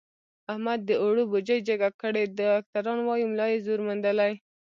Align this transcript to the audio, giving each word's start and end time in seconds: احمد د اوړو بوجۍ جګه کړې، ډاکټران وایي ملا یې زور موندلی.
احمد 0.51 0.79
د 0.85 0.91
اوړو 1.01 1.23
بوجۍ 1.31 1.59
جګه 1.69 1.89
کړې، 2.01 2.23
ډاکټران 2.37 2.99
وایي 3.03 3.25
ملا 3.31 3.47
یې 3.51 3.63
زور 3.65 3.79
موندلی. 3.85 4.33